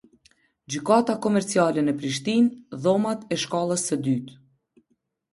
[0.75, 4.39] Gjykata Komerciale në Prishtinë, Dhomat e shkallës së dytë.